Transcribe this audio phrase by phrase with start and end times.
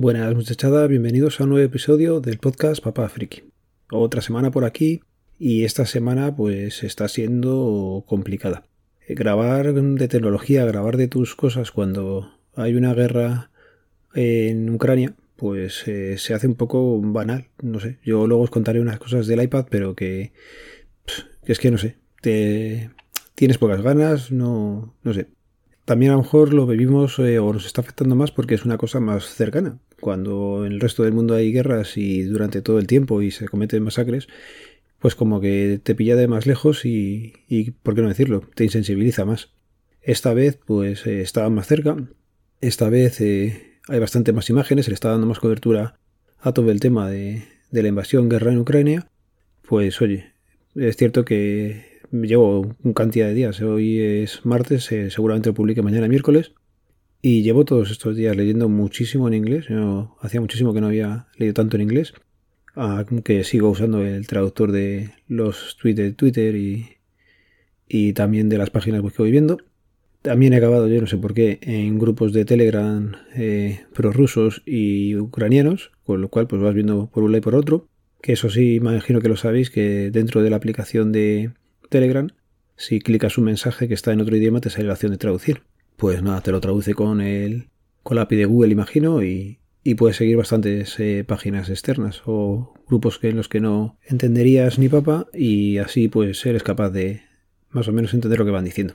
[0.00, 3.42] Buenas muchachada, bienvenidos a un nuevo episodio del podcast Papá Friki.
[3.90, 5.00] Otra semana por aquí
[5.40, 8.62] y esta semana pues está siendo complicada.
[9.08, 13.50] Eh, grabar de tecnología, grabar de tus cosas cuando hay una guerra
[14.14, 17.98] en Ucrania, pues eh, se hace un poco banal, no sé.
[18.04, 20.30] Yo luego os contaré unas cosas del iPad, pero que,
[21.44, 22.92] que es que no sé, te
[23.34, 25.26] tienes pocas ganas, no, no sé.
[25.84, 28.78] También a lo mejor lo vivimos eh, o nos está afectando más porque es una
[28.78, 29.80] cosa más cercana.
[30.00, 33.48] Cuando en el resto del mundo hay guerras y durante todo el tiempo y se
[33.48, 34.28] cometen masacres,
[34.98, 38.42] pues como que te pilla de más lejos y, y ¿por qué no decirlo?
[38.54, 39.50] Te insensibiliza más.
[40.02, 41.96] Esta vez pues eh, estaba más cerca,
[42.60, 45.98] esta vez eh, hay bastante más imágenes, se le está dando más cobertura
[46.40, 49.10] a todo el tema de, la invasión, guerra en Ucrania.
[49.62, 50.32] Pues oye,
[50.74, 53.60] es cierto que llevo un cantidad de días.
[53.60, 56.52] Hoy es martes, eh, seguramente lo publique mañana miércoles.
[57.20, 59.66] Y llevo todos estos días leyendo muchísimo en inglés.
[60.20, 62.12] Hacía muchísimo que no había leído tanto en inglés.
[62.74, 66.96] Aunque sigo usando el traductor de los tweets de Twitter y,
[67.88, 69.58] y también de las páginas que voy viendo.
[70.22, 75.16] También he acabado, yo no sé por qué, en grupos de Telegram eh, prorrusos y
[75.16, 77.88] ucranianos, con lo cual pues vas viendo por un lado y por otro.
[78.20, 81.52] Que eso sí, imagino que lo sabéis, que dentro de la aplicación de,
[81.88, 82.28] Telegram,
[82.76, 85.62] si clicas un mensaje que está en otro idioma, te sale la opción de traducir.
[85.98, 87.70] Pues nada, te lo traduce con el
[88.04, 92.72] con la API de Google, imagino, y, y puedes seguir bastantes eh, páginas externas o
[92.86, 97.22] grupos que en los que no entenderías ni papa y así pues eres capaz de
[97.70, 98.94] más o menos entender lo que van diciendo.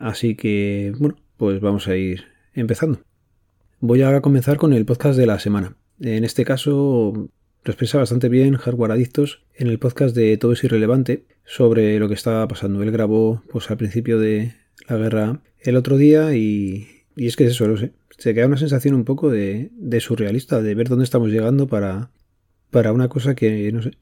[0.00, 2.98] Así que, bueno, pues vamos a ir empezando.
[3.78, 5.76] Voy a comenzar con el podcast de la semana.
[6.00, 7.12] En este caso
[7.62, 12.08] lo expresa bastante bien Hardware Adictos en el podcast de Todo es Irrelevante sobre lo
[12.08, 12.82] que estaba pasando.
[12.82, 14.54] Él grabó pues al principio de
[14.88, 17.92] la guerra el otro día y, y es que es eso, no sé.
[18.18, 22.10] Se queda una sensación un poco de, de, surrealista, de ver dónde estamos llegando para,
[22.70, 23.92] para una cosa que, no sé.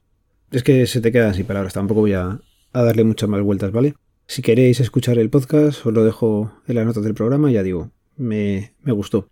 [0.51, 2.39] Es que se te quedan sin palabras, tampoco voy a,
[2.73, 3.95] a darle muchas más vueltas, ¿vale?
[4.27, 7.91] Si queréis escuchar el podcast, os lo dejo en las notas del programa, ya digo,
[8.17, 9.29] me, me gustó.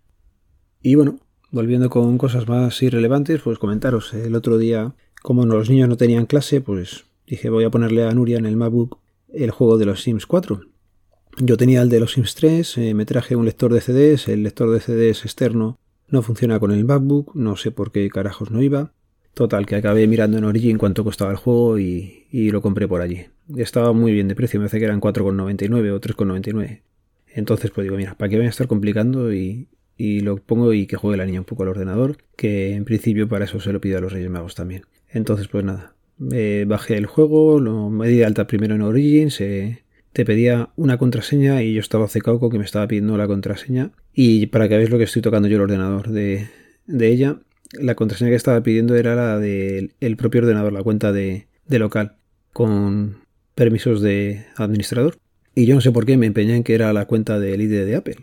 [0.82, 1.20] Y bueno,
[1.50, 6.26] volviendo con cosas más irrelevantes, pues comentaros el otro día, como los niños no tenían
[6.26, 8.98] clase, pues dije voy a ponerle a Nuria en el MacBook
[9.32, 10.62] el juego de los Sims 4.
[11.40, 14.42] Yo tenía el de los Sims 3, eh, me traje un lector de CDs, el
[14.42, 15.78] lector de CDs externo
[16.08, 18.92] no funciona con el MacBook, no sé por qué carajos no iba.
[19.34, 23.02] Total, que acabé mirando en Origin cuánto costaba el juego y, y lo compré por
[23.02, 23.26] allí.
[23.56, 26.80] Estaba muy bien de precio, me hace que eran 4,99 o 3,99.
[27.28, 29.32] Entonces, pues digo, mira, ¿para qué voy a estar complicando?
[29.32, 32.84] Y, y lo pongo y que juegue la niña un poco al ordenador, que en
[32.84, 34.86] principio para eso se lo pido a los Reyes Magos también.
[35.08, 39.84] Entonces, pues nada, bajé el juego, lo me di de alta primero en Origin, se,
[40.18, 43.92] te pedía una contraseña y yo estaba cecauco que me estaba pidiendo la contraseña.
[44.12, 46.48] Y para que veáis lo que estoy tocando yo el ordenador de,
[46.88, 47.38] de ella,
[47.74, 52.16] la contraseña que estaba pidiendo era la del propio ordenador, la cuenta de, de local,
[52.52, 53.18] con
[53.54, 55.18] permisos de administrador.
[55.54, 57.84] Y yo no sé por qué me empeñé en que era la cuenta del ID
[57.84, 58.16] de Apple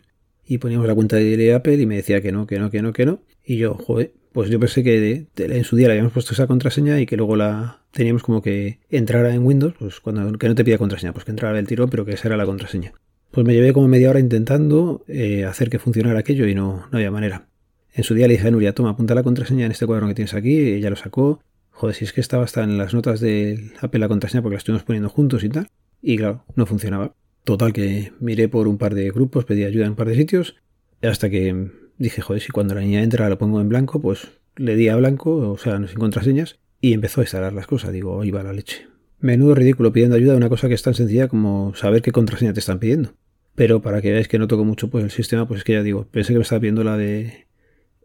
[0.46, 2.92] y poníamos la cuenta de Apple y me decía que no, que no, que no,
[2.92, 3.22] que no.
[3.46, 7.00] Y yo, joder, pues yo pensé que en su día le habíamos puesto esa contraseña
[7.00, 10.66] y que luego la teníamos como que entrara en Windows, pues cuando que no te
[10.66, 12.92] pida contraseña, pues que entrara el tirón, pero que esa era la contraseña.
[13.32, 16.98] Pues me llevé como media hora intentando eh, hacer que funcionara aquello y no, no
[16.98, 17.48] había manera.
[17.94, 20.16] En su día le dije a Nuria, toma, apunta la contraseña en este cuadro que
[20.16, 21.40] tienes aquí, y ella lo sacó.
[21.72, 24.60] Joder, si es que estaba hasta en las notas de Apple la contraseña porque la
[24.60, 25.70] estuvimos poniendo juntos y tal.
[26.02, 27.14] Y claro, no funcionaba.
[27.46, 30.58] Total, que miré por un par de grupos, pedí ayuda en un par de sitios,
[31.02, 34.76] hasta que dije, joder, si cuando la niña entra lo pongo en blanco, pues le
[34.76, 37.92] di a blanco, o sea, sin contraseñas, y empezó a instalar las cosas.
[37.92, 38.88] Digo, ahí va la leche.
[39.20, 42.54] Menudo ridículo pidiendo ayuda a una cosa que es tan sencilla como saber qué contraseña
[42.54, 43.14] te están pidiendo.
[43.56, 45.84] Pero para que veáis que no toco mucho pues el sistema, pues es que ya
[45.84, 47.48] digo, pensé que me estaba pidiendo la de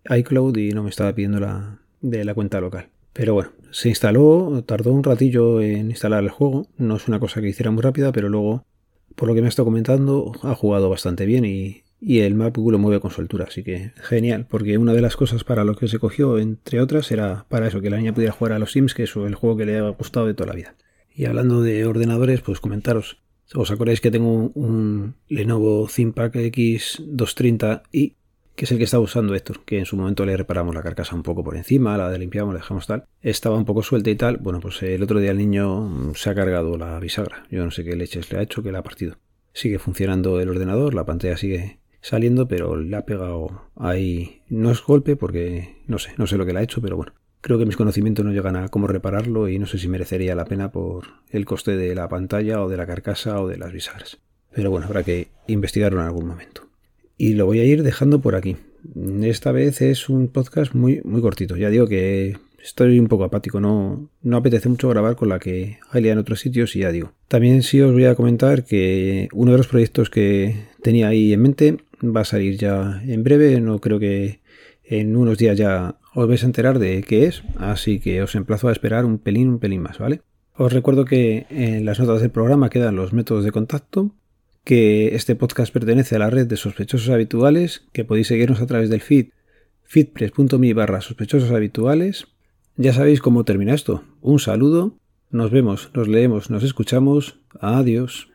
[0.08, 2.88] iCloud y no me estaba pidiendo la de la cuenta local.
[3.12, 6.68] Pero bueno, se instaló, tardó un ratillo en instalar el juego.
[6.78, 8.64] No es una cosa que hiciera muy rápida, pero luego
[9.16, 13.00] por lo que me estado comentando, ha jugado bastante bien y, el MacBook lo mueve
[13.00, 16.38] con soltura, así que genial, porque una de las cosas para lo que se cogió,
[16.38, 19.14] entre otras, era para eso, que la niña pudiera jugar a los Sims, que es
[19.16, 20.74] el juego que le ha gustado de toda la vida.
[21.14, 23.18] Y hablando de ordenadores, pues comentaros,
[23.54, 28.14] ¿os acordáis que tengo un Lenovo ThinkPad X230i
[28.60, 31.16] que es el que estaba usando Héctor, que en su momento le reparamos la carcasa
[31.16, 33.06] un poco por encima, la limpiamos, la dejamos tal.
[33.22, 34.36] Estaba un poco suelta y tal.
[34.36, 37.44] Bueno, pues el otro día el niño se ha cargado la bisagra.
[37.50, 39.16] Yo no sé qué leches le ha hecho, que la ha partido.
[39.54, 44.42] Sigue funcionando el ordenador, la pantalla sigue saliendo, pero le ha pegado ahí.
[44.48, 47.12] No es golpe porque no sé, no sé lo que le ha hecho, pero bueno.
[47.42, 50.44] Creo que mis conocimientos no llegan a cómo repararlo y no sé si merecería la
[50.44, 54.18] pena por el coste de la pantalla o de la carcasa o de las bisagras.
[54.52, 56.70] Pero bueno, habrá que investigarlo en algún momento
[57.20, 58.56] y lo voy a ir dejando por aquí.
[59.20, 61.54] Esta vez es un podcast muy, muy cortito.
[61.54, 65.80] Ya digo que estoy un poco apático, no, no apetece mucho grabar con la que
[65.90, 67.12] hay en otros sitios y ya digo.
[67.28, 71.42] También sí os voy a comentar que uno de los proyectos que tenía ahí en
[71.42, 74.40] mente va a salir ya en breve, no creo que
[74.84, 78.68] en unos días ya os vais a enterar de qué es, así que os emplazo
[78.68, 80.22] a esperar un pelín, un pelín más, ¿vale?
[80.54, 84.14] Os recuerdo que en las notas del programa quedan los métodos de contacto,
[84.64, 88.90] que este podcast pertenece a la red de sospechosos habituales, que podéis seguirnos a través
[88.90, 89.28] del feed
[89.84, 92.28] feedpress.me barra sospechosos habituales.
[92.76, 94.04] Ya sabéis cómo termina esto.
[94.20, 94.96] Un saludo,
[95.30, 97.40] nos vemos, nos leemos, nos escuchamos.
[97.58, 98.29] Adiós.